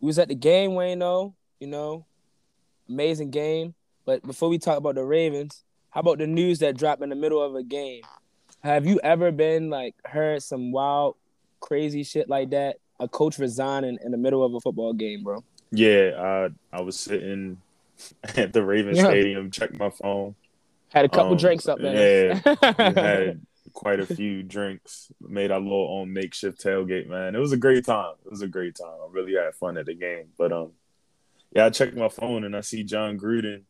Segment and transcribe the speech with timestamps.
[0.00, 0.98] we was at the game, Wayne.
[0.98, 2.06] Though you know,
[2.88, 3.74] amazing game.
[4.04, 7.16] But before we talk about the Ravens, how about the news that dropped in the
[7.16, 8.02] middle of a game?
[8.60, 11.16] Have you ever been like heard some wild,
[11.60, 12.76] crazy shit like that?
[13.00, 15.44] A coach resigning in the middle of a football game, bro.
[15.70, 17.60] Yeah, I I was sitting
[18.36, 19.04] at the Ravens Yeah.
[19.04, 20.34] Stadium, checked my phone.
[20.92, 22.40] Had a couple Um, drinks up there.
[22.46, 23.40] Yeah, had
[23.72, 25.10] quite a few drinks.
[25.20, 27.34] Made our little own makeshift tailgate, man.
[27.34, 28.14] It was a great time.
[28.24, 28.98] It was a great time.
[29.02, 30.28] I really had fun at the game.
[30.36, 30.72] But um,
[31.52, 33.62] yeah, I checked my phone and I see Jon Gruden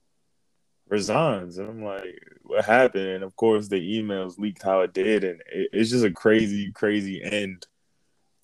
[0.89, 3.07] resigns, and I'm like, what happened?
[3.07, 6.73] And of course, the emails leaked how it did, and it, it's just a crazy,
[6.73, 7.67] crazy end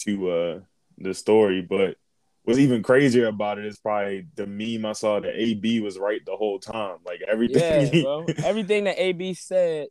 [0.01, 0.61] to uh
[0.99, 1.63] the story.
[1.63, 1.97] But
[2.45, 6.25] what's even crazier about it is probably the meme I saw that AB was right
[6.25, 6.99] the whole time.
[7.05, 7.91] Like everything.
[7.93, 8.27] yeah, bro.
[8.45, 9.89] Everything that AB said,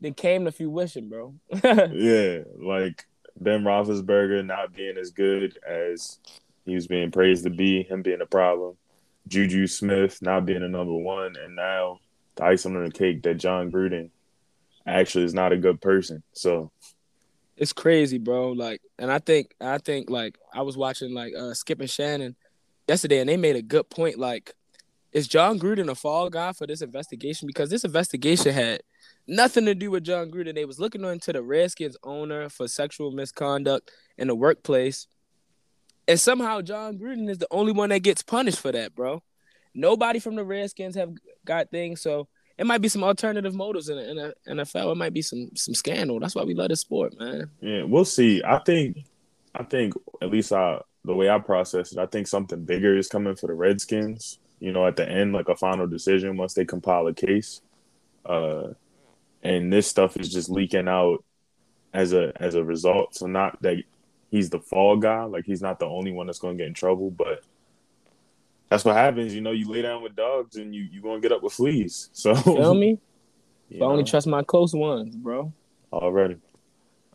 [0.00, 1.34] then came to fruition, bro.
[1.92, 3.06] Yeah, like
[3.40, 6.18] Ben Roethlisberger not being as good as
[6.64, 8.76] he was being praised to be, him being a problem.
[9.28, 11.98] Juju Smith not being a number one, and now
[12.36, 14.10] the icing on the cake that Jon Gruden
[14.86, 16.22] actually is not a good person.
[16.32, 16.70] So
[17.56, 18.52] it's crazy, bro.
[18.52, 22.36] Like, and I think I think like I was watching like uh Skip and Shannon
[22.88, 24.18] yesterday, and they made a good point.
[24.18, 24.54] Like,
[25.12, 27.46] is Jon Gruden a fall guy for this investigation?
[27.46, 28.82] Because this investigation had
[29.26, 30.54] nothing to do with Jon Gruden.
[30.54, 35.06] They was looking into the Redskins owner for sexual misconduct in the workplace,
[36.08, 39.22] and somehow Jon Gruden is the only one that gets punished for that, bro.
[39.74, 41.12] Nobody from the Redskins have
[41.44, 44.92] got things, so it might be some alternative motives in the, NFL.
[44.92, 46.18] It might be some some scandal.
[46.20, 47.50] That's why we love the sport, man.
[47.60, 48.42] yeah, we'll see.
[48.42, 49.04] I think,
[49.54, 53.08] I think at least I, the way I process it, I think something bigger is
[53.08, 54.38] coming for the Redskins.
[54.58, 57.60] You know, at the end, like a final decision once they compile a case.
[58.24, 58.68] Uh,
[59.46, 61.24] and this stuff is just leaking out
[61.94, 63.14] as a as a result.
[63.14, 63.76] So not that
[64.30, 66.74] he's the fall guy, like he's not the only one that's going to get in
[66.74, 67.42] trouble, but
[68.68, 69.34] that's what happens.
[69.34, 71.52] You know, you lay down with dogs and you you going to get up with
[71.52, 72.10] fleas.
[72.14, 72.98] So Feel me?
[73.68, 75.52] you If I only trust my close ones, bro.
[75.92, 76.36] already.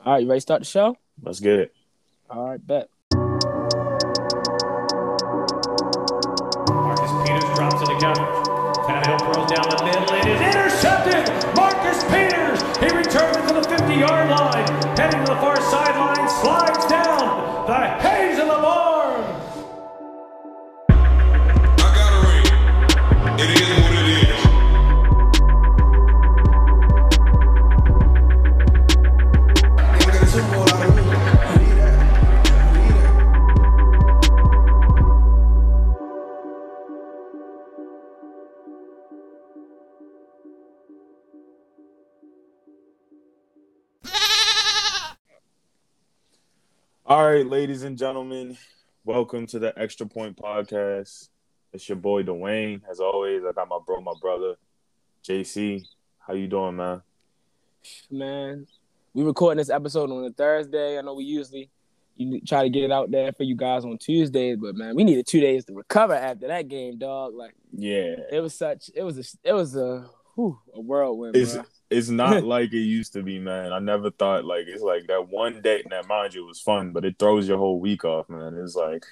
[0.04, 0.98] All right, you ready to start the show?
[1.22, 1.76] Let's get it.
[2.30, 2.90] All right, bet.
[47.32, 48.58] Right, ladies and gentlemen,
[49.06, 51.30] welcome to the Extra Point Podcast.
[51.72, 52.82] It's your boy Dwayne.
[52.92, 54.56] As always, I got my bro, my brother,
[55.24, 55.88] JC.
[56.20, 57.02] How you doing, man?
[58.12, 58.68] Man,
[59.14, 60.98] we recording this episode on a Thursday.
[60.98, 61.70] I know we usually
[62.18, 65.06] you try to get it out there for you guys on Tuesdays, but man, we
[65.06, 67.34] needed two days to recover after that game, dog.
[67.34, 70.06] Like Yeah, it was such, it was a, it was a,
[70.36, 71.56] whew, a whirlwind, it's.
[71.92, 73.74] It's not like it used to be, man.
[73.74, 75.84] I never thought like it's like that one day.
[75.90, 78.56] Now, mind you, it was fun, but it throws your whole week off, man.
[78.56, 79.06] It's like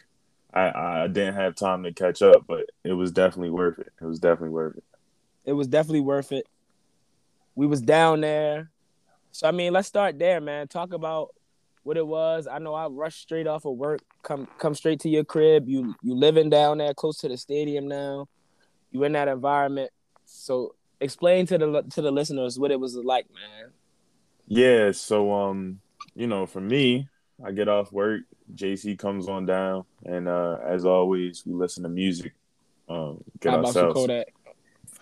[0.53, 3.91] I I didn't have time to catch up, but it was definitely worth it.
[4.01, 4.83] It was definitely worth it.
[5.45, 6.47] It was definitely worth it.
[7.55, 8.71] We was down there,
[9.31, 10.67] so I mean, let's start there, man.
[10.67, 11.35] Talk about
[11.83, 12.47] what it was.
[12.47, 15.67] I know I rushed straight off of work, come come straight to your crib.
[15.67, 18.27] You you living down there close to the stadium now.
[18.91, 19.91] You in that environment.
[20.25, 23.71] So explain to the to the listeners what it was like, man.
[24.47, 25.79] Yeah, so um,
[26.15, 27.07] you know, for me,
[27.45, 28.21] I get off work,
[28.53, 32.33] JC comes on down, and uh as always, we listen to music.
[32.87, 34.33] Um, get How ourselves Kodak?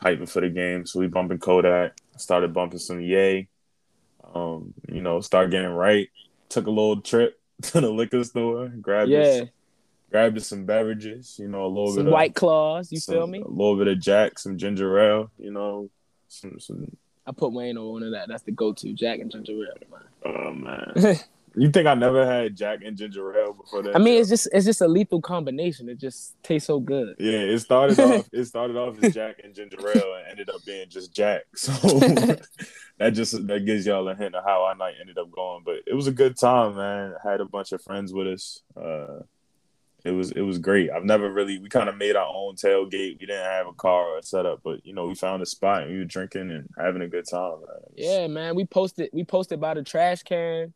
[0.04, 0.86] hyping for the game.
[0.86, 3.48] So we bumping Kodak, started bumping some Yay.
[4.34, 6.10] Um, you know, start getting right.
[6.50, 9.46] Took a little trip to the liquor store, grabbed Yeah,
[10.12, 12.92] grabbed some beverages, you know, a little some bit of white claws.
[12.92, 13.40] You some- feel me?
[13.42, 15.90] A little bit of Jack, some ginger ale, you know,
[16.28, 16.96] some some
[17.26, 18.30] I put Wayne on one of that.
[18.30, 18.94] That's the go-to.
[18.94, 21.18] Jack and ginger ale, oh man.
[21.60, 23.96] You think I never had Jack and ginger ale before that?
[23.96, 25.90] I mean, it's just it's just a lethal combination.
[25.90, 27.16] It just tastes so good.
[27.18, 28.30] yeah, it started off.
[28.32, 31.46] It started off as Jack and ginger ale, and ended up being just Jack.
[31.56, 31.72] So
[33.00, 35.64] that just that gives y'all a hint of how our night ended up going.
[35.66, 37.16] But it was a good time, man.
[37.26, 38.62] I had a bunch of friends with us.
[38.80, 39.22] Uh,
[40.06, 40.90] it was it was great.
[40.92, 43.20] I've never really we kind of made our own tailgate.
[43.20, 45.84] We didn't have a car or a setup, but you know we found a spot
[45.84, 47.52] and we were drinking and having a good time.
[47.52, 47.62] Man.
[47.62, 48.56] Was- Yeah, man.
[48.56, 50.74] We posted we posted by the trash can.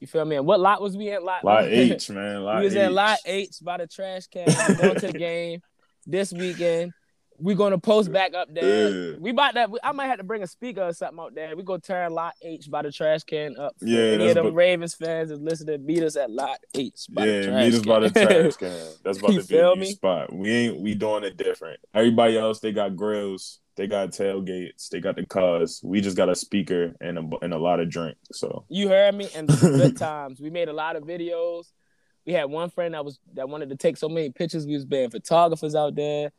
[0.00, 0.36] You feel me?
[0.36, 1.24] And what lot was we in?
[1.24, 2.42] Lot, Lot H, man.
[2.42, 2.82] Lot we was H.
[2.82, 4.46] in lot H by the trash can.
[4.76, 5.62] Going to the game
[6.06, 6.92] this weekend.
[7.38, 8.90] We gonna post back up there.
[9.10, 9.16] Yeah.
[9.18, 9.70] We about that.
[9.82, 11.56] I might have to bring a speaker or something out there.
[11.56, 13.74] We gonna turn lot H by the trash can up.
[13.80, 15.84] Yeah, any of them Ravens fans is listening.
[15.84, 18.26] Meet us at lot H by the Yeah, trash meet us by the can.
[18.26, 18.88] trash can.
[19.04, 19.92] That's about You a feel me?
[19.92, 20.32] spot.
[20.32, 21.80] We ain't we doing it different.
[21.94, 25.80] Everybody else, they got grills, they got tailgates, they got the cars.
[25.84, 28.16] We just got a speaker and a and a lot of drink.
[28.32, 30.40] So You heard me, and good times.
[30.40, 31.72] We made a lot of videos.
[32.24, 34.66] We had one friend that was that wanted to take so many pictures.
[34.66, 36.32] We was being photographers out there.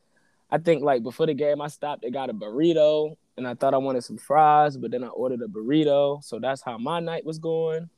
[0.49, 2.01] I think like before the game, I stopped.
[2.03, 5.41] They got a burrito, and I thought I wanted some fries, but then I ordered
[5.41, 6.23] a burrito.
[6.23, 7.89] So that's how my night was going.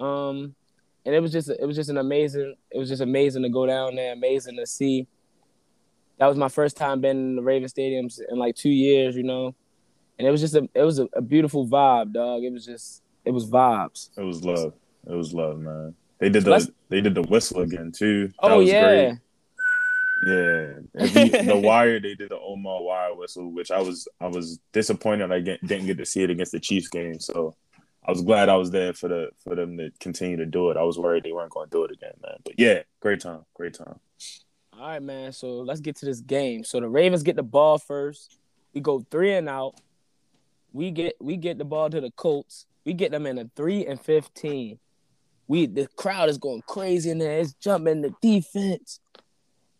[0.00, 0.54] Um,
[1.04, 2.54] and it was just it was just an amazing.
[2.70, 4.12] It was just amazing to go down there.
[4.12, 5.06] Amazing to see.
[6.18, 9.22] That was my first time being in the Raven stadiums in like two years, you
[9.22, 9.54] know,
[10.18, 12.42] and it was just a it was a, a beautiful vibe, dog.
[12.42, 14.10] It was just it was vibes.
[14.16, 14.72] it was love.
[15.08, 15.94] It was love, man.
[16.18, 18.28] They did So the they did the whistle again too.
[18.28, 19.18] That Oh was yeah, great.
[20.24, 25.30] Yeah, the wire they did the Omar wire whistle, which I was I was disappointed
[25.30, 27.20] I get, didn't get to see it against the Chiefs game.
[27.20, 27.54] So
[28.06, 30.76] I was glad I was there for the for them to continue to do it.
[30.76, 32.36] I was worried they weren't going to do it again, man.
[32.44, 33.98] But yeah, great time, great time.
[34.72, 35.32] All right, man.
[35.32, 36.62] So let's get to this game.
[36.62, 38.38] So the Ravens get the ball first.
[38.74, 39.80] We go three and out.
[40.72, 42.66] We get we get the ball to the Colts.
[42.84, 44.78] We get them in a three and fifteen.
[45.48, 47.38] We the crowd is going crazy in there.
[47.40, 49.00] It's jumping the defense,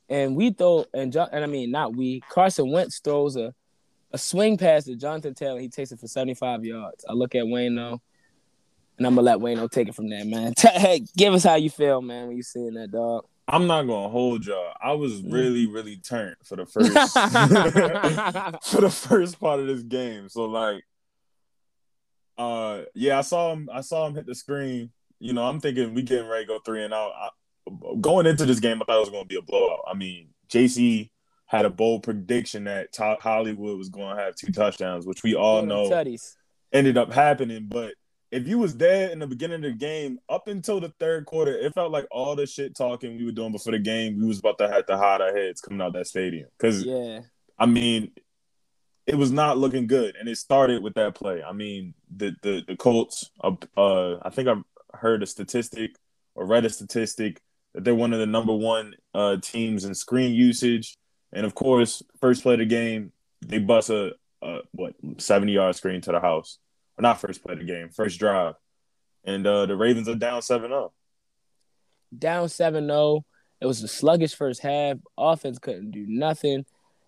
[0.08, 2.20] and we throw and John, and I mean not we.
[2.28, 3.54] Carson Wentz throws a
[4.12, 5.60] a swing pass to Jonathan Taylor.
[5.60, 7.04] He takes it for seventy five yards.
[7.08, 8.00] I look at Wayne though,
[8.98, 10.54] and I'm gonna let Wayne take it from there, man.
[10.58, 13.24] hey, give us how you feel, man, when you seeing that dog.
[13.48, 14.72] I'm not gonna hold y'all.
[14.82, 15.32] I was Mm.
[15.32, 16.92] really, really turned for the first
[18.70, 20.28] for the first part of this game.
[20.28, 20.82] So like,
[22.38, 23.68] uh, yeah, I saw him.
[23.72, 24.90] I saw him hit the screen.
[25.18, 27.12] You know, I'm thinking we getting ready to go three and out.
[28.00, 29.84] Going into this game, I thought it was gonna be a blowout.
[29.88, 31.10] I mean, JC
[31.46, 35.34] had a bold prediction that Todd Hollywood was going to have two touchdowns, which we
[35.34, 36.34] all know tutties.
[36.72, 37.66] ended up happening.
[37.68, 37.94] But
[38.32, 41.56] if you was there in the beginning of the game, up until the third quarter,
[41.56, 44.40] it felt like all the shit talking we were doing before the game, we was
[44.40, 46.48] about to have to hide our heads coming out that stadium.
[46.58, 47.20] Because Yeah.
[47.58, 48.10] I mean,
[49.06, 51.42] it was not looking good, and it started with that play.
[51.42, 53.30] I mean, the the the Colts.
[53.40, 54.56] Uh, uh I think I
[54.96, 55.94] heard a statistic
[56.34, 57.40] or read a statistic
[57.76, 60.96] that they're one of the number one uh teams in screen usage,
[61.32, 63.12] and of course, first play of the game,
[63.46, 64.12] they bust a,
[64.42, 66.58] a what seventy yard screen to the house.
[66.98, 68.54] Or not first play of the game, first drive,
[69.24, 70.86] and uh the Ravens are down seven oh.
[70.86, 70.94] up.
[72.16, 73.24] Down 7 0.
[73.60, 74.96] It was a sluggish first half.
[75.18, 76.64] Offense couldn't do nothing.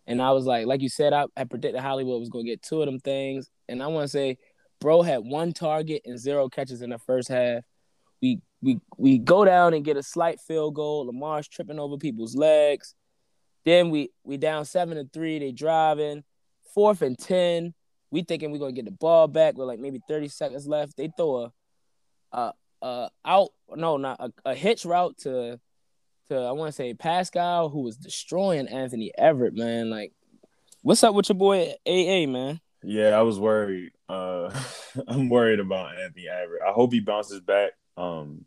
[0.07, 2.63] And I was like, like you said, I, I predicted Hollywood was going to get
[2.63, 3.51] two of them things.
[3.69, 4.39] And I want to say,
[4.81, 7.63] bro had one target and zero catches in the first half.
[8.21, 11.07] We we we go down and get a slight field goal.
[11.07, 12.95] Lamar's tripping over people's legs.
[13.65, 15.39] Then we we down seven to three.
[15.39, 16.25] They driving.
[16.75, 17.75] Fourth and ten.
[18.11, 20.97] We thinking we're gonna get the ball back with like maybe 30 seconds left.
[20.97, 21.53] They throw a
[22.33, 25.61] a, a out no not a, a hitch route to
[26.29, 29.91] to I want to say Pascal who was destroying Anthony Averett, man.
[29.91, 30.13] Like,
[30.83, 32.61] what's up with your boy AA, man?
[32.83, 33.93] Yeah, I was worried.
[34.09, 34.51] Uh,
[35.09, 36.67] I'm worried about Anthony Averett.
[36.67, 37.73] I hope he bounces back.
[37.99, 38.45] Um,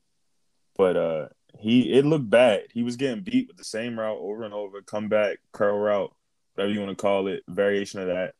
[0.77, 1.27] but uh,
[1.59, 2.63] he it looked bad.
[2.73, 6.13] He was getting beat with the same route over and over, comeback, curl route,
[6.55, 8.33] whatever you want to call it, variation of that.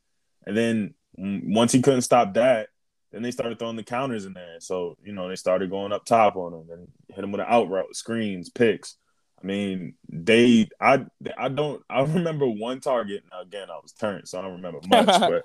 [0.46, 2.70] And then mm, once he couldn't stop that,
[3.12, 4.56] then they started throwing the counters in there.
[4.60, 7.48] So you know they started going up top on him and hit him with an
[7.50, 8.96] out route, screens, picks.
[9.42, 11.06] I mean, they I
[11.38, 13.24] I don't I remember one target.
[13.30, 15.44] Now again, I was turned, so I don't remember much, but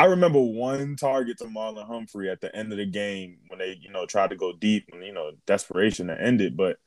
[0.00, 3.78] I remember one target to Marlon Humphrey at the end of the game when they,
[3.78, 6.56] you know, tried to go deep and you know, desperation to end it.
[6.56, 6.78] But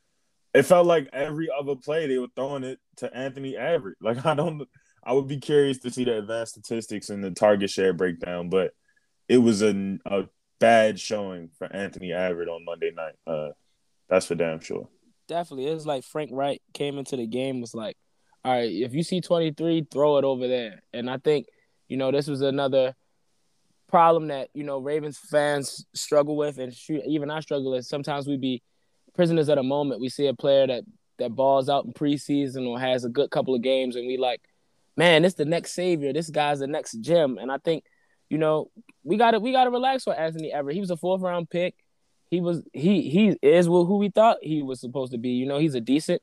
[0.52, 3.94] it felt like every other play they were throwing it to Anthony Averett.
[4.00, 4.68] Like I don't
[5.04, 8.72] I would be curious to see the advanced statistics and the target share breakdown, but
[9.28, 10.24] it was a, a
[10.58, 13.14] bad showing for Anthony Averett on Monday night.
[13.28, 13.50] Uh
[14.08, 14.88] that's for damn sure.
[15.28, 17.96] Definitely, it was like Frank Reich came into the game was like,
[18.44, 20.82] all right, if you see 23, throw it over there.
[20.92, 21.46] And I think,
[21.86, 22.96] you know, this was another
[23.94, 27.86] problem that you know Ravens fans struggle with, and shoot, even I struggle with.
[27.86, 28.60] Sometimes we be
[29.14, 30.00] prisoners at a moment.
[30.00, 30.82] We see a player that
[31.20, 34.40] that balls out in preseason or has a good couple of games, and we like,
[34.96, 36.12] man, this the next savior.
[36.12, 37.38] This guy's the next gem.
[37.38, 37.84] And I think,
[38.28, 38.68] you know,
[39.04, 40.72] we got to we got to relax with Anthony Averett.
[40.72, 41.76] He was a fourth round pick.
[42.32, 45.30] He was he he is who we thought he was supposed to be.
[45.30, 46.20] You know, he's a decent.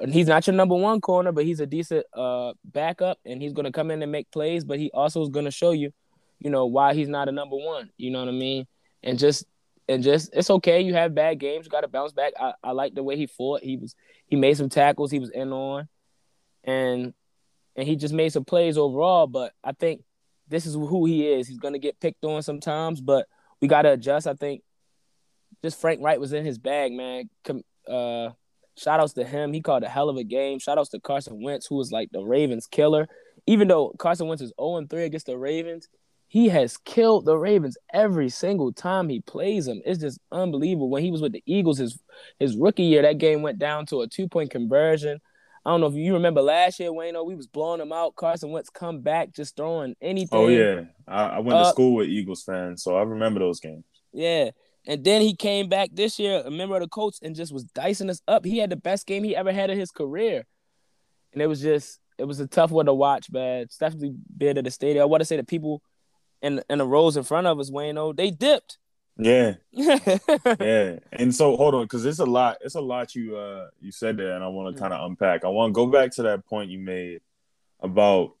[0.00, 3.52] And he's not your number one corner, but he's a decent uh backup, and he's
[3.52, 4.64] gonna come in and make plays.
[4.64, 5.92] But he also is gonna show you,
[6.38, 7.90] you know, why he's not a number one.
[7.96, 8.66] You know what I mean?
[9.02, 9.44] And just
[9.88, 10.80] and just it's okay.
[10.80, 12.34] You have bad games, you got to bounce back.
[12.38, 13.62] I, I like the way he fought.
[13.62, 13.94] He was
[14.26, 15.10] he made some tackles.
[15.10, 15.88] He was in on,
[16.64, 17.14] and
[17.76, 19.26] and he just made some plays overall.
[19.26, 20.02] But I think
[20.48, 21.48] this is who he is.
[21.48, 23.26] He's gonna get picked on sometimes, but
[23.60, 24.26] we gotta adjust.
[24.26, 24.62] I think
[25.62, 27.30] just Frank Reich was in his bag, man.
[27.44, 28.30] Com- uh,
[28.76, 29.52] shout outs to him.
[29.52, 30.58] He called a hell of a game.
[30.58, 33.08] Shout outs to Carson Wentz, who was like the Ravens killer.
[33.46, 35.88] Even though Carson Wentz is 0 3 against the Ravens,
[36.28, 39.80] he has killed the Ravens every single time he plays them.
[39.84, 40.90] It's just unbelievable.
[40.90, 41.98] When he was with the Eagles, his
[42.38, 45.20] his rookie year, that game went down to a two point conversion.
[45.64, 47.26] I don't know if you remember last year, Wayno.
[47.26, 48.14] We was blowing them out.
[48.14, 50.38] Carson Wentz come back just throwing anything.
[50.38, 53.60] Oh yeah, I, I went to Uh, school with Eagles fans, so I remember those
[53.60, 53.84] games.
[54.12, 54.50] Yeah.
[54.86, 57.64] And then he came back this year, a member of the Colts, and just was
[57.64, 58.46] dicing us up.
[58.46, 60.46] He had the best game he ever had in his career.
[61.34, 63.62] And it was just, it was a tough one to watch, man.
[63.62, 65.02] It's definitely been at the stadium.
[65.02, 65.82] I want to say that people
[66.42, 68.78] in in the rows in front of us, Wayno, they dipped.
[69.16, 70.98] Yeah, yeah.
[71.10, 72.58] And so hold on, because it's a lot.
[72.60, 75.44] It's a lot you uh you said there, and I want to kind of unpack.
[75.44, 77.20] I want to go back to that point you made
[77.80, 78.34] about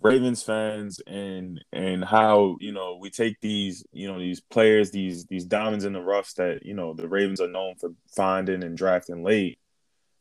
[0.00, 5.26] Ravens fans and and how you know we take these you know these players these
[5.26, 8.76] these diamonds in the roughs that you know the Ravens are known for finding and
[8.76, 9.58] drafting late,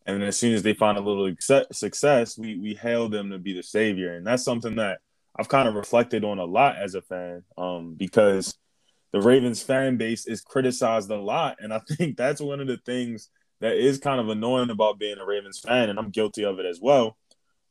[0.06, 1.34] and then as soon as they find a little
[1.72, 5.00] success, we we hail them to be the savior, and that's something that
[5.38, 8.56] I've kind of reflected on a lot as a fan, um, because
[9.12, 12.78] the Ravens fan base is criticized a lot, and I think that's one of the
[12.78, 13.30] things
[13.62, 16.66] that is kind of annoying about being a Ravens fan, and I'm guilty of it
[16.66, 17.18] as well,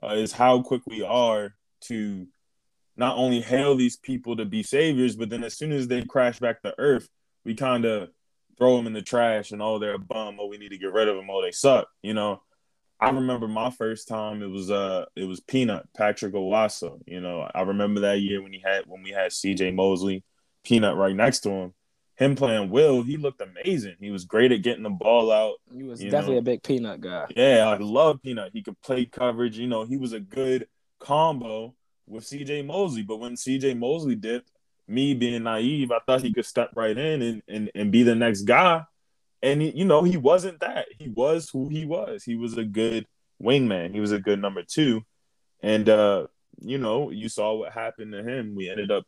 [0.02, 2.26] uh, is how quick we are to
[2.96, 6.38] not only hail these people to be saviors, but then as soon as they crash
[6.38, 7.08] back to earth,
[7.44, 8.10] we kind of
[8.56, 10.92] throw them in the trash and oh they're a bum, oh we need to get
[10.92, 12.40] rid of them, oh they suck, you know.
[13.00, 17.48] I remember my first time it was uh it was Peanut Patrick Onwuasor, you know.
[17.54, 19.72] I remember that year when he had when we had C.J.
[19.72, 20.24] Mosley,
[20.64, 21.74] Peanut right next to him.
[22.16, 23.96] Him playing Will, he looked amazing.
[23.98, 25.56] He was great at getting the ball out.
[25.72, 26.38] he was definitely know.
[26.38, 27.26] a big peanut guy.
[27.34, 28.52] Yeah, I love Peanut.
[28.52, 29.58] He could play coverage.
[29.58, 30.68] You know, he was a good
[31.00, 31.74] combo
[32.06, 33.02] with CJ Mosley.
[33.02, 34.50] But when CJ Mosley dipped,
[34.86, 38.14] me being naive, I thought he could step right in and and, and be the
[38.14, 38.84] next guy.
[39.44, 40.86] And he, you know, he wasn't that.
[40.98, 42.24] He was who he was.
[42.24, 43.06] He was a good
[43.42, 43.92] wingman.
[43.92, 45.02] He was a good number two.
[45.62, 46.28] And uh,
[46.60, 48.54] you know, you saw what happened to him.
[48.54, 49.04] We ended up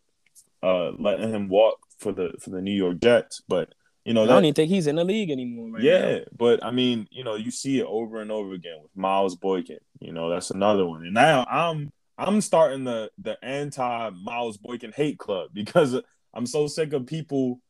[0.63, 3.43] uh letting him walk for the for the New York Jets.
[3.49, 3.75] But
[4.05, 6.71] you know, I don't even think he's in the league anymore right yeah, but I
[6.71, 9.79] mean, you know, you see it over and over again with Miles Boykin.
[10.01, 11.03] You know, that's another one.
[11.03, 15.99] And now I'm I'm starting the the anti Miles Boykin hate club because
[16.35, 17.61] I'm so sick of people,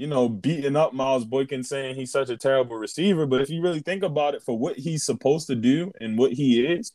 [0.00, 3.26] you know, beating up Miles Boykin saying he's such a terrible receiver.
[3.26, 6.32] But if you really think about it, for what he's supposed to do and what
[6.32, 6.92] he is,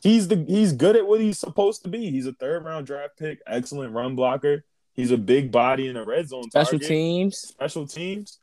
[0.00, 2.10] he's the he's good at what he's supposed to be.
[2.10, 4.64] He's a third round draft pick, excellent run blocker.
[4.94, 6.88] He's a big body in a red zone Special target.
[6.88, 7.36] teams.
[7.36, 8.38] special teams.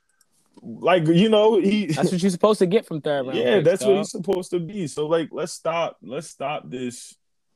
[0.62, 3.40] Like you know, he That's what you're supposed to get from third round.
[3.40, 3.98] yeah, that's what dog.
[3.98, 4.86] he's supposed to be.
[4.86, 5.98] So like, let's stop.
[6.04, 7.16] Let's stop this.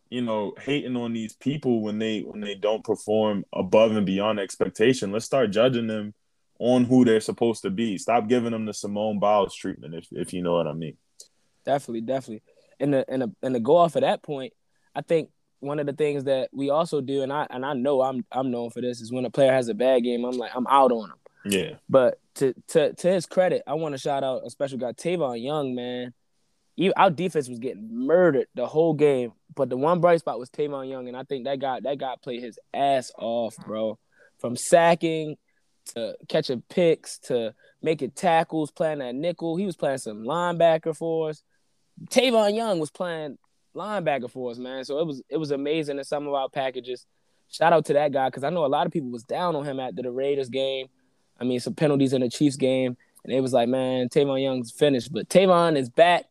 [0.10, 4.40] You know, hating on these people when they when they don't perform above and beyond
[4.40, 5.12] expectation.
[5.12, 6.16] Let's start judging them
[6.60, 7.98] on who they're supposed to be.
[7.98, 10.98] Stop giving them the Simone Biles treatment, if if you know what I mean.
[11.66, 12.44] Definitely, definitely.
[12.80, 14.54] And the and the and to go off of that point,
[14.94, 15.30] I think
[15.62, 18.52] one of the things that we also do, and I and I know I'm I'm
[18.52, 20.92] known for this, is when a player has a bad game, I'm like I'm out
[20.92, 21.16] on him.
[21.46, 24.92] Yeah, But to to to his credit, I want to shout out a special guy,
[24.92, 26.14] Tavon Young, man.
[26.76, 30.50] Even, our defense was getting murdered the whole game, but the one bright spot was
[30.50, 33.98] Tavon Young, and I think that guy that guy played his ass off, bro.
[34.40, 35.38] From sacking
[35.94, 39.56] to catching picks to making tackles, playing that nickel.
[39.56, 41.44] He was playing some linebacker for us.
[42.10, 43.38] Tavon Young was playing
[43.76, 44.84] linebacker for us, man.
[44.86, 47.06] So it was it was amazing in some of our packages.
[47.50, 49.66] Shout out to that guy because I know a lot of people was down on
[49.66, 50.88] him after the Raiders game.
[51.40, 54.72] I mean, some penalties in the Chiefs game, and it was like, man, Tavon Young's
[54.72, 55.12] finished.
[55.12, 56.26] But Tavon is back.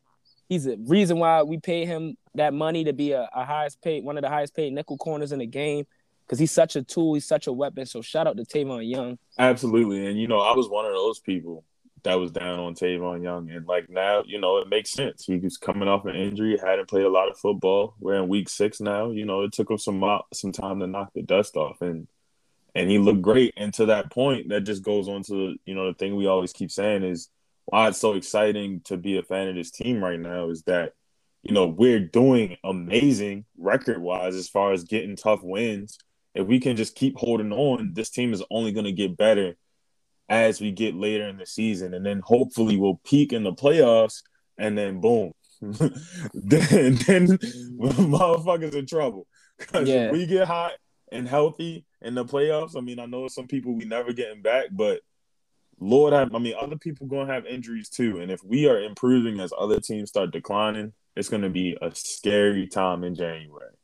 [0.48, 4.04] He's the reason why we paid him that money to be a, a highest paid,
[4.04, 5.86] one of the highest paid nickel corners in the game,
[6.28, 7.14] because he's such a tool.
[7.14, 7.86] He's such a weapon.
[7.86, 9.18] So shout out to Tavon Young.
[9.38, 10.06] absolutely.
[10.06, 11.64] And you know, I was one of those people
[12.04, 15.24] that was down on Tavon Young, and like now, you know, it makes sense.
[15.24, 17.94] He was coming off an injury, hadn't played a lot of football.
[17.98, 19.10] We're in week six now.
[19.10, 22.06] You know, it took him some some time to knock the dust off, and
[22.74, 23.54] and he looked great.
[23.56, 26.52] And to that point, that just goes on to you know the thing we always
[26.52, 27.30] keep saying is
[27.64, 30.94] why it's so exciting to be a fan of this team right now is that
[31.42, 35.98] you know we're doing amazing record wise as far as getting tough wins.
[36.38, 39.56] If we can just keep holding on, this team is only going to get better
[40.28, 44.22] as we get later in the season, and then hopefully we'll peak in the playoffs,
[44.56, 47.26] and then boom, then then
[47.78, 49.26] motherfuckers in trouble.
[49.58, 50.12] Because Yeah.
[50.12, 50.74] we get hot
[51.10, 54.66] and healthy in the playoffs, I mean, I know some people we never getting back,
[54.70, 55.00] but
[55.80, 58.20] Lord have I mean other people gonna have injuries too.
[58.20, 62.68] And if we are improving as other teams start declining, it's gonna be a scary
[62.68, 63.74] time in January.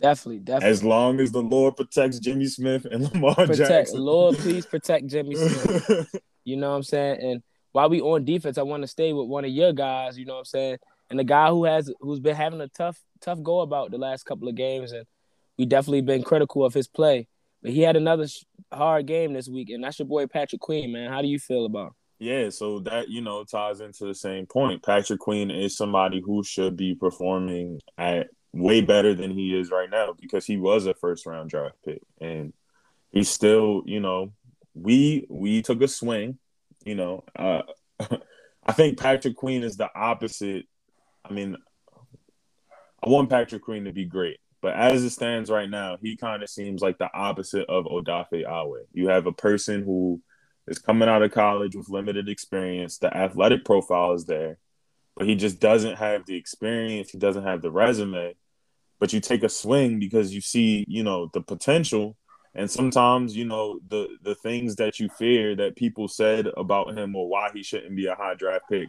[0.00, 0.70] Definitely, definitely.
[0.70, 4.00] As long as the Lord protects Jimmy Smith and Lamar protect, Jackson.
[4.00, 6.10] Lord, please protect Jimmy Smith.
[6.44, 7.20] You know what I'm saying?
[7.22, 10.18] And while we on defense, I want to stay with one of your guys.
[10.18, 10.76] You know what I'm saying?
[11.10, 14.24] And the guy who has who's been having a tough tough go about the last
[14.24, 15.06] couple of games, and
[15.58, 17.28] we definitely been critical of his play.
[17.62, 20.92] But he had another sh- hard game this week, and that's your boy Patrick Queen,
[20.92, 21.10] man.
[21.10, 21.86] How do you feel about?
[21.86, 21.94] Him?
[22.20, 24.82] Yeah, so that you know ties into the same point.
[24.82, 29.90] Patrick Queen is somebody who should be performing at way better than he is right
[29.90, 32.52] now because he was a first round draft pick and
[33.10, 34.32] he's still, you know,
[34.74, 36.38] we we took a swing,
[36.84, 37.24] you know.
[37.36, 37.62] Uh
[38.66, 40.66] I think Patrick Queen is the opposite.
[41.24, 41.56] I mean,
[43.04, 46.42] I want Patrick Queen to be great, but as it stands right now, he kind
[46.42, 48.84] of seems like the opposite of Odafe Oweh.
[48.92, 50.22] You have a person who
[50.66, 52.98] is coming out of college with limited experience.
[52.98, 54.58] The athletic profile is there,
[55.16, 57.10] but he just doesn't have the experience.
[57.10, 58.34] He doesn't have the resume.
[59.00, 62.16] But you take a swing because you see, you know, the potential.
[62.54, 67.16] And sometimes, you know, the the things that you fear that people said about him
[67.16, 68.88] or why he shouldn't be a high draft pick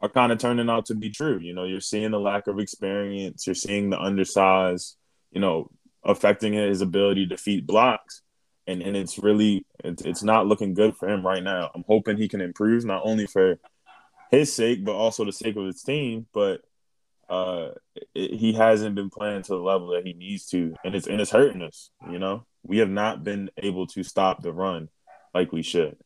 [0.00, 1.38] are kind of turning out to be true.
[1.38, 4.94] You know, you're seeing the lack of experience, you're seeing the undersize,
[5.30, 5.70] you know,
[6.04, 8.22] affecting his ability to defeat blocks
[8.68, 11.70] and and it's really it's, it's not looking good for him right now.
[11.74, 13.58] I'm hoping he can improve not only for
[14.30, 16.26] his sake but also the sake of his team.
[16.32, 16.60] But
[17.28, 17.70] uh,
[18.14, 21.20] it, he hasn't been playing to the level that he needs to, and it's and
[21.20, 21.90] it's hurting us.
[22.10, 24.88] You know, we have not been able to stop the run
[25.34, 25.96] like we should.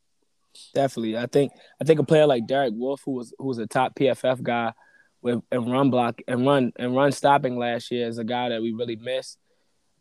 [0.75, 3.67] Definitely, I think I think a player like Derek Wolfe, who was who was a
[3.67, 4.73] top PFF guy
[5.23, 8.63] with and run block and run and run stopping last year, is a guy that
[8.63, 9.37] we really miss.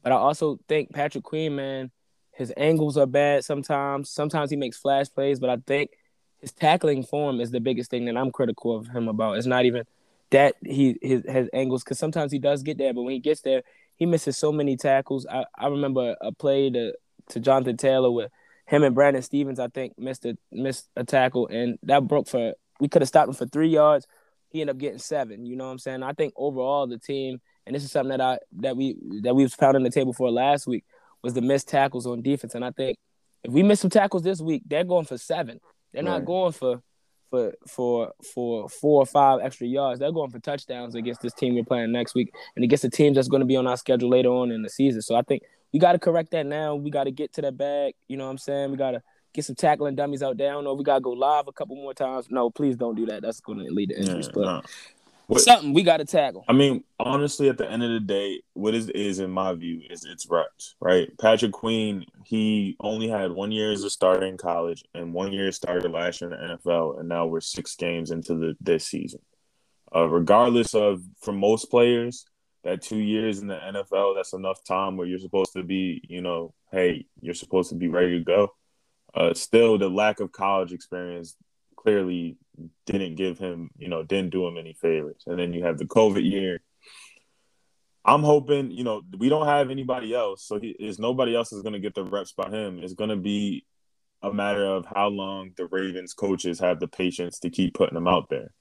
[0.03, 1.91] But I also think Patrick Queen, man,
[2.33, 4.09] his angles are bad sometimes.
[4.09, 5.91] Sometimes he makes flash plays, but I think
[6.39, 9.37] his tackling form is the biggest thing that I'm critical of him about.
[9.37, 9.83] It's not even
[10.31, 13.41] that he his has angles because sometimes he does get there, but when he gets
[13.41, 13.61] there,
[13.95, 15.27] he misses so many tackles.
[15.29, 16.93] I, I remember a play to
[17.29, 18.31] to Jonathan Taylor with
[18.65, 19.59] him and Brandon Stephens.
[19.59, 23.29] I think missed a missed a tackle, and that broke for we could have stopped
[23.29, 24.07] him for three yards.
[24.49, 25.45] He ended up getting seven.
[25.45, 26.03] You know what I'm saying?
[26.03, 29.43] I think overall the team, and this is something that I that we that we
[29.43, 30.85] was pounding the table for last week
[31.21, 32.97] was the missed tackles on defense, and I think
[33.43, 35.59] if we miss some tackles this week, they're going for seven.
[35.93, 36.11] They're right.
[36.11, 36.81] not going for
[37.31, 39.99] for for for four or five extra yards.
[39.99, 43.13] They're going for touchdowns against this team we're playing next week, and against the team
[43.13, 45.01] that's going to be on our schedule later on in the season.
[45.01, 45.41] So I think
[45.73, 46.75] we got to correct that now.
[46.75, 47.95] We got to get to that bag.
[48.07, 48.69] You know what I'm saying?
[48.69, 49.01] We got to
[49.33, 50.49] get some tackling dummies out there.
[50.49, 50.73] I don't know.
[50.73, 52.27] We got to go live a couple more times.
[52.29, 53.21] No, please don't do that.
[53.21, 54.27] That's going to lead to injuries.
[54.27, 54.65] Yeah, but.
[55.31, 56.43] What, something we got to tackle.
[56.49, 59.81] I mean, honestly, at the end of the day, what is is in my view
[59.89, 61.09] is it's reps, right?
[61.19, 65.51] Patrick Queen, he only had one year as a starter in college and one year
[65.53, 69.21] started last year in the NFL, and now we're six games into the this season.
[69.95, 72.25] Uh, regardless of for most players,
[72.65, 76.21] that two years in the NFL, that's enough time where you're supposed to be, you
[76.21, 78.49] know, hey, you're supposed to be ready to go.
[79.15, 81.37] Uh, still, the lack of college experience
[81.81, 82.37] clearly
[82.85, 85.23] didn't give him, you know, didn't do him any favors.
[85.25, 86.61] And then you have the COVID year.
[88.03, 91.61] I'm hoping, you know, we don't have anybody else, so he, is nobody else is
[91.61, 92.79] going to get the reps by him.
[92.81, 93.65] It's going to be
[94.23, 98.07] a matter of how long the Ravens coaches have the patience to keep putting him
[98.07, 98.51] out there.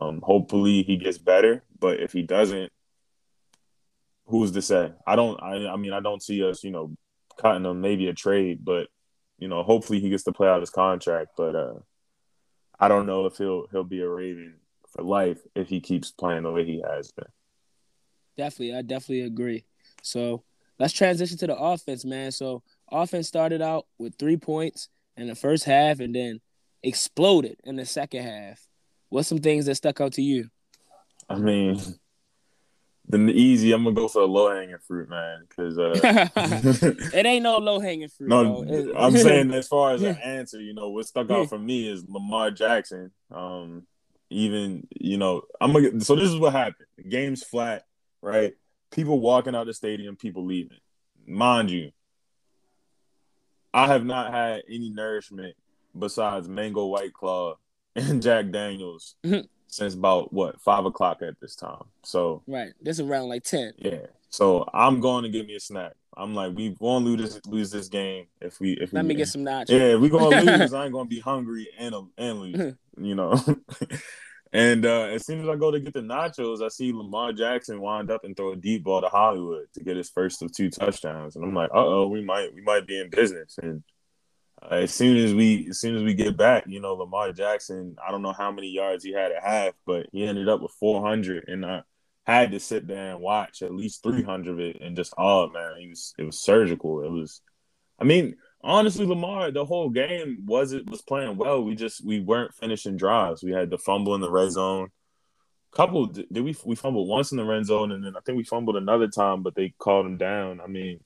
[0.00, 2.72] Um, hopefully he gets better, but if he doesn't,
[4.26, 4.92] who's to say?
[5.06, 5.40] I don't.
[5.42, 6.96] I, I mean, I don't see us, you know,
[7.40, 7.80] cutting him.
[7.80, 8.88] Maybe a trade, but
[9.38, 11.32] you know, hopefully he gets to play out his contract.
[11.36, 11.74] But uh,
[12.82, 14.56] I don't know if he'll he'll be a Raven
[14.88, 17.28] for life if he keeps playing the way he has been.
[18.36, 19.64] Definitely, I definitely agree.
[20.02, 20.42] So
[20.80, 22.32] let's transition to the offense, man.
[22.32, 26.40] So offense started out with three points in the first half and then
[26.82, 28.66] exploded in the second half.
[29.10, 30.50] What's some things that stuck out to you?
[31.28, 31.78] I mean,
[33.12, 33.72] the easy.
[33.72, 35.92] I'm gonna go for a low hanging fruit, man, because uh,
[36.34, 38.28] it ain't no low hanging fruit.
[38.28, 38.64] No,
[38.96, 42.04] I'm saying as far as an answer, you know, what stuck out for me is
[42.08, 43.10] Lamar Jackson.
[43.30, 43.86] Um,
[44.30, 46.00] even you know, I'm gonna.
[46.00, 46.88] So this is what happened.
[46.96, 47.84] The game's flat,
[48.22, 48.54] right?
[48.90, 50.78] People walking out the stadium, people leaving.
[51.26, 51.92] Mind you,
[53.74, 55.54] I have not had any nourishment
[55.96, 57.56] besides mango white claw
[57.96, 59.16] and Jack Daniels
[59.72, 61.84] since about what five o'clock at this time.
[62.04, 63.72] So right, this is around like ten.
[63.78, 64.06] Yeah.
[64.28, 65.92] So I'm going to give me a snack.
[66.16, 69.08] I'm like, we going to lose this lose this game if we if let we,
[69.08, 69.70] me get some nachos.
[69.70, 70.74] Yeah, we gonna lose.
[70.74, 72.74] I ain't gonna be hungry and and lose.
[73.00, 73.42] you know.
[74.52, 77.80] and uh, as soon as I go to get the nachos, I see Lamar Jackson
[77.80, 80.68] wind up and throw a deep ball to Hollywood to get his first of two
[80.68, 83.56] touchdowns, and I'm like, uh oh, we might we might be in business.
[83.62, 83.82] And
[84.70, 87.96] Uh, as soon as we as soon as we get back, you know, Lamar Jackson,
[88.06, 90.72] I don't know how many yards he had at half, but he ended up with
[90.72, 91.82] 400 and I
[92.24, 95.72] had to sit there and watch at least 300 of it and just oh man,
[95.78, 97.02] he was it was surgical.
[97.02, 97.40] It was
[97.98, 101.64] I mean, honestly Lamar the whole game was it was playing well.
[101.64, 103.42] We just we weren't finishing drives.
[103.42, 104.88] We had the fumble in the red zone.
[105.72, 108.44] Couple did we we fumbled once in the red zone and then I think we
[108.44, 110.60] fumbled another time but they called him down.
[110.60, 111.00] I mean,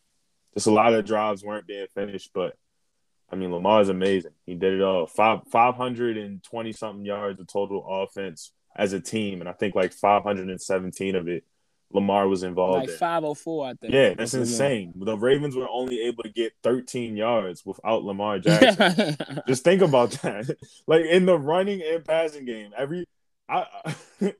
[0.52, 2.54] just a lot of drives weren't being finished, but
[3.30, 4.32] I mean, Lamar is amazing.
[4.44, 5.06] He did it all.
[5.06, 9.52] Five five hundred and twenty something yards of total offense as a team, and I
[9.52, 11.44] think like five hundred and seventeen of it,
[11.92, 12.88] Lamar was involved.
[12.88, 13.92] Like five oh four, I think.
[13.92, 14.92] Yeah, that's insane.
[14.96, 19.16] The Ravens were only able to get thirteen yards without Lamar Jackson.
[19.48, 20.56] Just think about that.
[20.86, 23.06] like in the running and passing game, every
[23.48, 23.66] I.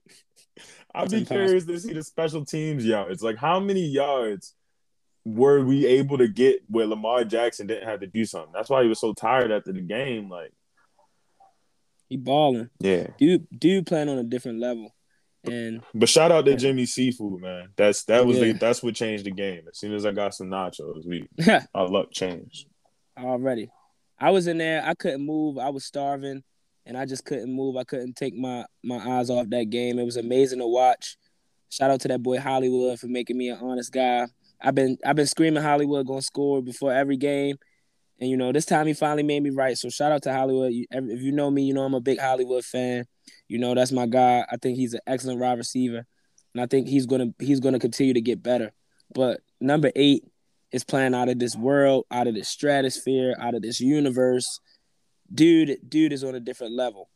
[0.95, 3.23] I'd be curious to see the special teams yards.
[3.23, 4.55] Like, how many yards
[5.27, 8.53] were we able to get where Lamar Jackson didn't have to do something?
[8.55, 10.31] That's why he was so tired after the game.
[10.31, 10.53] Like
[12.09, 12.71] he balling.
[12.79, 13.09] Yeah.
[13.19, 14.95] Dude dude playing on a different level.
[15.45, 17.69] And But shout out to Jimmy Seafood, man.
[17.77, 18.53] That's that was Yeah.
[18.53, 19.63] the, that's what changed the game.
[19.69, 21.29] As soon as I got some nachos, we
[21.75, 22.67] our luck changed.
[23.19, 23.69] already.
[24.19, 26.43] I was in there, I couldn't move, I was starving,
[26.87, 27.77] and I just couldn't move.
[27.77, 29.99] I couldn't take my my eyes off that game.
[29.99, 31.17] It was amazing to watch.
[31.69, 34.27] Shout out to that boy Hollywood for making me an honest guy.
[34.61, 37.57] I've been I've been screaming Hollywood gonna score before every game.
[38.19, 39.77] And you know, this time he finally made me right.
[39.77, 40.73] So shout out to Hollywood.
[40.73, 43.05] If you know me, you know I'm a big Hollywood fan.
[43.49, 44.45] You know that's my guy.
[44.51, 46.07] I think he's an excellent wide receiver,
[46.55, 48.73] and I think he's gonna he's gonna continue to get better.
[49.15, 50.25] But number eight
[50.73, 54.61] is playing out of this world, out of this stratosphere, out of this universe.
[55.33, 57.11] Dude, dude is on a different level.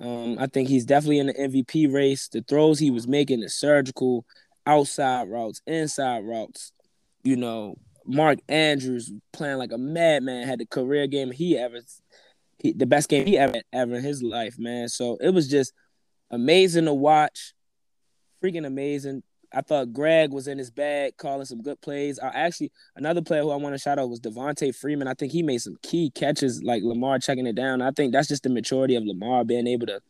[0.00, 2.28] Um, I think he's definitely in the MVP race.
[2.28, 4.26] The throws he was making, the surgical,
[4.66, 6.72] outside routes, inside routes.
[7.24, 11.78] You know, Mark Andrews playing like a madman, had the career game he ever,
[12.58, 14.88] he, the best game he ever ever in his life, man.
[14.88, 15.72] So it was just
[16.30, 17.54] amazing to watch,
[18.42, 19.22] freaking amazing.
[19.54, 22.18] I thought Greg was in his bag, calling some good plays.
[22.18, 25.08] I actually another player who I want to shout out was Devonta Freeman.
[25.08, 27.82] I think he made some key catches, like Lamar checking it down.
[27.82, 30.00] I think that's just the maturity of Lamar being able to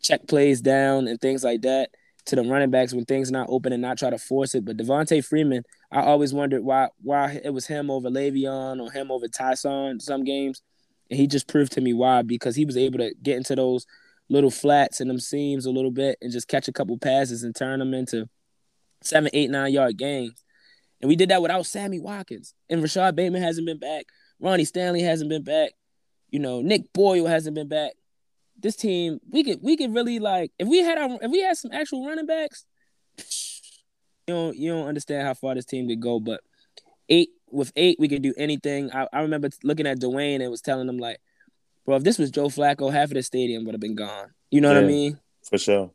[0.00, 1.90] check plays down and things like that
[2.26, 4.64] to the running backs when things not open and not try to force it.
[4.64, 9.10] But Devonta Freeman, I always wondered why why it was him over Le'Veon or him
[9.10, 10.62] over Ty'Son some games,
[11.10, 13.86] and he just proved to me why because he was able to get into those
[14.28, 17.54] little flats and them seams a little bit and just catch a couple passes and
[17.54, 18.28] turn them into
[19.02, 20.44] seven, eight, nine yard gains.
[21.00, 22.54] And we did that without Sammy Watkins.
[22.68, 24.04] And Rashod Bateman hasn't been back.
[24.38, 25.72] Ronnie Stanley hasn't been back.
[26.30, 27.92] You know, Nick Boyle hasn't been back.
[28.60, 31.56] This team, we could we could really like if we had our if we had
[31.56, 32.66] some actual running backs,
[34.26, 36.20] you don't you don't understand how far this team could go.
[36.20, 36.40] But
[37.08, 38.92] eight with eight, we could do anything.
[38.92, 41.20] I, I remember looking at Dwayne and was telling him like,
[41.84, 44.30] bro, if this was Joe Flacco, half of the stadium would have been gone.
[44.50, 45.18] You know what I mean?
[45.48, 45.90] For sure.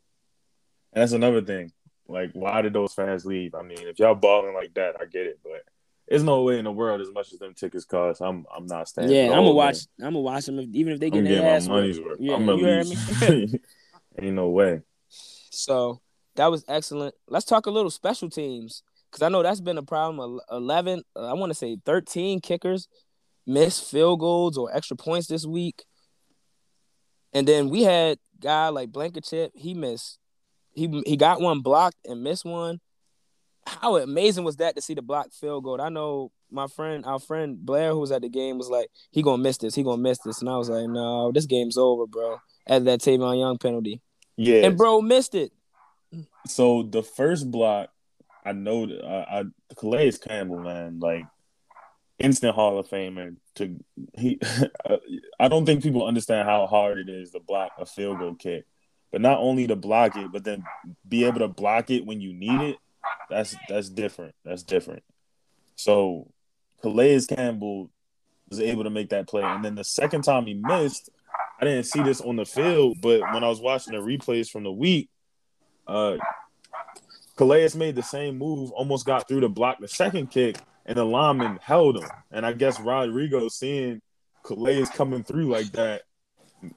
[0.94, 1.72] And that's another thing.
[2.08, 3.56] Like, why did those fans leave?
[3.56, 5.64] I mean, if y'all balling like that, I get it, but
[6.08, 8.22] there's no way in the world as much as them tickets cost.
[8.22, 9.16] I'm I'm not standing.
[9.16, 9.78] Yeah, I'm gonna watch.
[10.00, 12.10] I'm gonna watch them if, even if they I'm get getting their my money's whooped.
[12.10, 12.20] worth.
[12.22, 13.22] Yeah, I'm you heard least.
[14.22, 14.82] Ain't no way.
[15.10, 16.02] So
[16.36, 17.16] that was excellent.
[17.28, 20.40] Let's talk a little special teams because I know that's been a problem.
[20.52, 22.88] Eleven, uh, I want to say thirteen kickers
[23.48, 25.86] missed field goals or extra points this week,
[27.34, 29.52] and then we had guy like Blankenship.
[29.56, 30.20] He missed.
[30.72, 32.80] He he got one blocked and missed one.
[33.66, 35.82] How amazing was that to see the blocked field goal?
[35.82, 39.22] I know my friend, our friend Blair, who was at the game, was like, "He
[39.24, 39.74] gonna miss this.
[39.76, 43.00] He gonna miss this," and I was like, "No, this game's over, bro." At that
[43.00, 44.02] Tavon Young penalty,
[44.38, 44.66] Yeah.
[44.66, 45.52] and bro missed it.
[46.48, 47.90] So the first block,
[48.44, 49.44] I know that I, I
[49.76, 51.26] Calais Campbell, man, like
[52.20, 53.36] instant Hall of Famer.
[53.56, 53.76] To
[54.18, 54.40] he,
[55.40, 58.66] I don't think people understand how hard it is to block a field goal kick.
[59.12, 60.64] But not only to block it, but then
[61.08, 62.78] be able to block it when you need it.
[63.30, 64.36] That's that's different.
[64.44, 65.04] That's different.
[65.76, 66.32] So
[66.82, 67.90] Calais Campbell
[68.50, 71.10] was able to make that play, and then the second time he missed,
[71.60, 74.64] I didn't see this on the field, but when I was watching the replays from
[74.64, 75.10] the week,
[75.88, 76.18] uh,
[77.38, 81.04] Calais made the same move, almost got through to block the second kick, and the
[81.04, 82.10] lineman held him.
[82.32, 84.02] And I guess Rodrigo seeing
[84.44, 86.04] Calais coming through like that,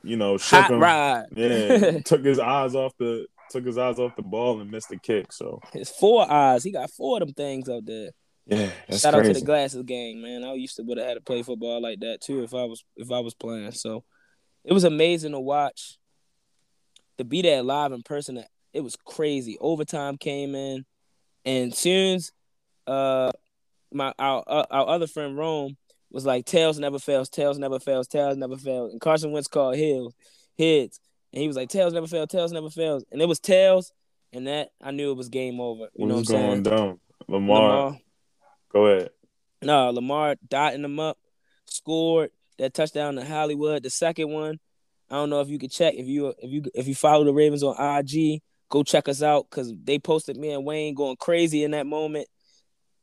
[0.03, 0.81] you know, shook Hot him.
[0.81, 1.27] ride.
[1.37, 4.99] Yeah, took his eyes off the took his eyes off the ball and missed the
[4.99, 5.33] kick.
[5.33, 6.65] So His four eyes.
[6.65, 8.11] He got four of them things out there.
[8.47, 10.45] yeah, that's Shout out to the glasses gang, man.
[10.45, 12.85] I used to would have had to play football like that too if I was
[12.97, 13.73] if I was playing.
[13.73, 14.05] So
[14.65, 15.99] it was amazing to watch.
[17.19, 19.59] To be there live in person, it was crazy.
[19.61, 20.85] Overtime came in,
[21.45, 22.33] and soon as
[22.87, 23.33] uh
[23.93, 25.77] my our uh, our other friend Rome
[26.11, 28.93] was like tails never fails, tails never fails, tails never fails.
[28.93, 30.15] And Carson Wentz called heels,
[30.59, 31.01] heads.
[31.33, 33.05] And he was like, tails never fail, tails never fails.
[33.13, 33.93] And it was tails.
[34.33, 35.89] And that I knew it was game over.
[35.95, 36.77] You know what I'm going saying?
[36.77, 37.01] down?
[37.29, 37.99] Lamar, Lamar.
[38.73, 39.11] go ahead.
[39.63, 41.19] No, Lamar dotting them up,
[41.67, 43.83] scored that touchdown to Hollywood.
[43.83, 44.59] The second one,
[45.11, 47.33] I don't know if you could check if you if you if you follow the
[47.33, 51.65] Ravens on IG, go check us out because they posted me and Wayne going crazy
[51.65, 52.29] in that moment.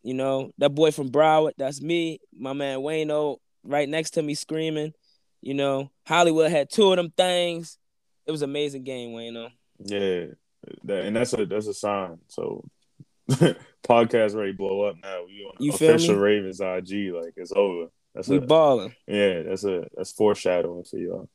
[0.04, 3.10] You know that boy from Broward, that's me, my man Wayne.
[3.10, 4.94] Oh, right next to me screaming.
[5.42, 7.78] You know Hollywood had two of them things.
[8.26, 9.38] It was an amazing game, Wayne.
[9.38, 9.50] Oh.
[9.80, 10.26] Yeah,
[10.84, 12.18] that, and that's a that's a sign.
[12.28, 12.66] So
[13.30, 15.26] podcast ready to blow up now.
[15.26, 16.16] We on You feel official?
[16.16, 17.88] Ravens IG, like it's over.
[18.14, 18.96] That's We a, balling.
[19.08, 21.30] yeah, that's a that's foreshadowing for y'all.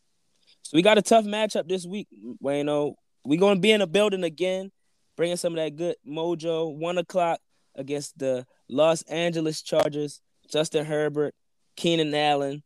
[0.62, 2.08] So we got a tough matchup this week,
[2.42, 2.94] Wayno.
[3.24, 4.70] we gonna be in the building again,
[5.16, 6.74] bringing some of that good mojo.
[6.74, 7.40] One o'clock
[7.74, 10.20] against the Los Angeles Chargers.
[10.50, 11.32] Justin Herbert,
[11.76, 12.64] Keenan Allen,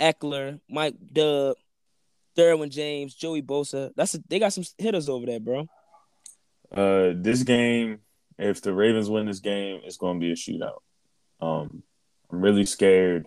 [0.00, 1.56] Ekeler, Mike Dub,
[2.36, 3.90] Derwin James, Joey Bosa.
[3.96, 5.68] That's a, they got some hitters over there, bro.
[6.74, 7.98] Uh, this game,
[8.38, 10.80] if the Ravens win this game, it's going to be a shootout.
[11.40, 11.82] Um,
[12.30, 13.26] I'm really scared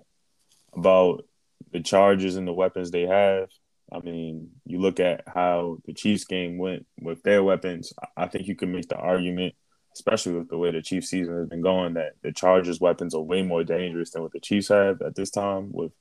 [0.74, 1.26] about
[1.72, 3.50] the Chargers and the weapons they have.
[3.92, 7.94] I mean, you look at how the Chiefs game went with their weapons.
[8.18, 9.54] I- think you could make the argument,
[9.94, 13.22] especially with the way the Chiefs season has been going, that the Chargers' weapons are
[13.22, 15.72] way more dangerous than what the Chiefs have at this time.
[15.72, 15.92] With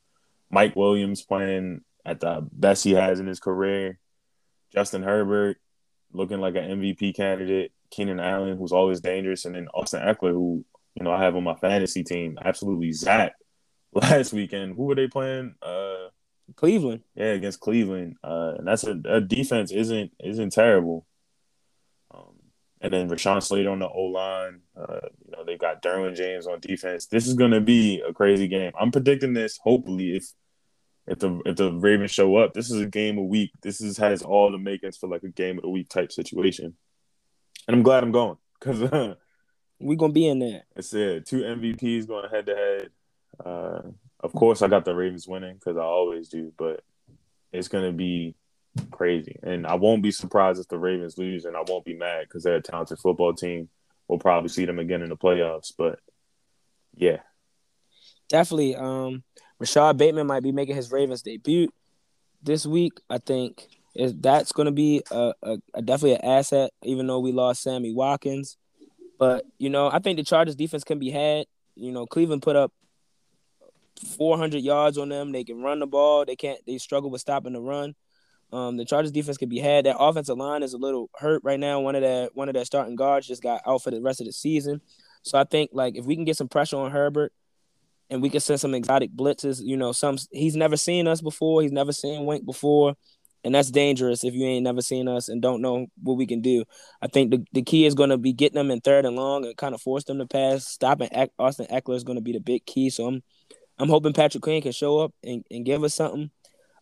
[0.51, 3.99] Mike Williams playing at the best he has in his career,
[4.73, 5.59] Justin Herbert
[6.12, 10.64] looking like an MVP candidate, Keenan Allen, who's always dangerous, and then Austin Ekeler, who
[10.95, 13.35] you know I have on my fantasy team, absolutely Zach
[13.93, 14.77] last weekend.
[14.77, 15.55] Who were they playing?
[15.62, 16.09] Uh,
[16.57, 17.03] Cleveland.
[17.14, 21.07] yeah, against Cleveland, uh, and that's a, a defense isn't isn't terrible.
[22.14, 22.35] Um,
[22.81, 24.61] and then Rashawn Slater on the O line.
[24.77, 27.07] Uh, you know they got Derwin James on defense.
[27.07, 28.73] This is going to be a crazy game.
[28.79, 29.59] I'm predicting this.
[29.62, 30.33] Hopefully, if
[31.07, 33.51] if the if the Ravens show up, this is a game a week.
[33.62, 36.75] This is has all the makings for like a game of the week type situation.
[37.67, 39.14] And I'm glad I'm going because uh,
[39.81, 40.62] We gonna be in there.
[40.77, 41.27] it's it.
[41.27, 42.90] Two MVPs going head to head.
[43.45, 43.83] Uh,
[44.21, 46.83] Of course, I got the Ravens winning because I always do, but
[47.53, 48.35] it's gonna be
[48.90, 52.27] crazy, and I won't be surprised if the Ravens lose, and I won't be mad
[52.29, 53.69] because they're a talented football team.
[54.09, 55.99] We'll probably see them again in the playoffs, but
[56.95, 57.19] yeah,
[58.29, 58.77] Definitely.
[58.77, 59.23] Um,
[59.59, 61.69] Rashod Bateman might be making his Ravens debut
[62.43, 62.93] this week.
[63.09, 67.21] I think is that's going to be a, a, a definitely an asset, even though
[67.21, 68.57] we lost Sammy Watkins.
[69.19, 71.47] But you know, I think the Chargers defense can be had.
[71.77, 72.73] You know, Cleveland put up
[74.17, 75.33] 400 yards on them.
[75.33, 76.25] They can run the ball.
[76.25, 76.61] They can't.
[76.67, 77.95] They struggle with stopping the run.
[78.53, 79.87] Um, the Chargers defense can be had.
[79.87, 81.81] That offensive line is a little hurt right now.
[81.81, 84.27] One of their one of their starting guards just got out for the rest of
[84.27, 84.81] the season.
[85.23, 87.33] So I think like if we can get some pressure on Herbert
[88.11, 91.62] and we can send some exotic blitzes, you know, some he's never seen us before.
[91.62, 92.95] He's never seen Wink before.
[93.43, 96.40] And that's dangerous if you ain't never seen us and don't know what we can
[96.40, 96.64] do.
[97.03, 99.45] I think the, the key is going to be getting them in third and long
[99.45, 100.67] and kind of force them to pass.
[100.67, 102.88] Stopping Austin Ekeler is going to be the big key.
[102.88, 103.23] So I'm
[103.79, 106.31] I'm hoping Patrick Queen can show up and, and give us something.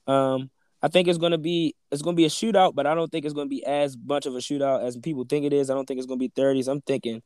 [0.07, 0.51] Um,
[0.83, 3.35] I think it's gonna be it's gonna be a shootout, but I don't think it's
[3.35, 5.71] gonna be as much of a shootout as people think it is.
[5.71, 6.69] I don't think it's gonna be 30s.
[6.69, 7.23] I'm thinking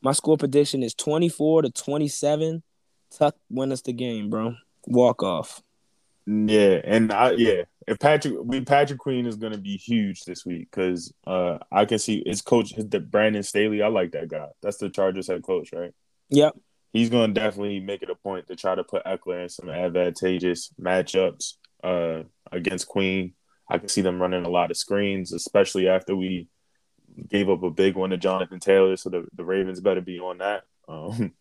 [0.00, 2.62] my score prediction is 24 to 27.
[3.16, 4.54] Tuck win us the game, bro.
[4.86, 5.62] Walk off.
[6.26, 10.68] yeah, and I yeah, if Patrick, we Patrick Queen is gonna be huge this week
[10.70, 13.82] because uh, I can see his coach the Brandon Staley.
[13.82, 14.48] I like that guy.
[14.62, 15.92] That's the Chargers head coach, right?
[16.30, 16.56] Yep.
[16.92, 19.68] he's going to definitely make it a point to try to put Ekeler in some
[19.68, 23.34] advantageous matchups uh, against Queen.
[23.68, 26.48] I can see them running a lot of screens, especially after we
[27.28, 28.96] gave up a big one to Jonathan Taylor.
[28.96, 30.64] So the, the Ravens better be on that.
[30.88, 31.32] Um,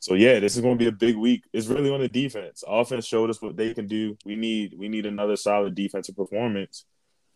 [0.00, 1.44] so yeah, this is going to be a big week.
[1.52, 2.64] It's really on the defense.
[2.66, 4.16] Offense showed us what they can do.
[4.24, 6.86] We need we need another solid defensive performance.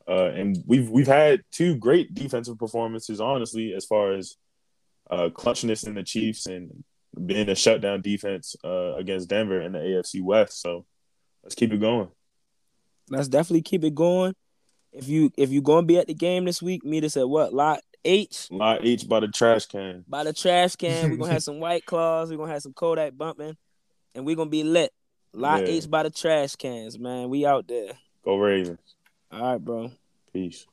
[0.09, 4.37] Uh, and we've we've had two great defensive performances, honestly, as far as
[5.11, 6.85] uh, clutchness in the Chiefs and
[7.27, 10.61] being a shutdown defense uh, against Denver in the AFC West.
[10.63, 10.87] So
[11.43, 12.09] let's keep it going.
[13.11, 14.35] Let's definitely keep it going.
[14.91, 17.53] If you if you're gonna be at the game this week, meet us at what
[17.53, 18.49] lot H.
[18.51, 20.05] Not H by the trash can.
[20.09, 21.11] By the trash can.
[21.11, 22.31] We're gonna have some white claws.
[22.31, 23.57] We're gonna have some Kodak bumping.
[24.15, 24.93] And we're gonna be lit.
[25.33, 25.75] Lot yeah.
[25.75, 27.29] H by the trash cans, man.
[27.29, 27.93] We out there.
[28.25, 28.79] Go Ravens.
[29.33, 29.91] All right, bro.
[30.33, 30.67] Peace.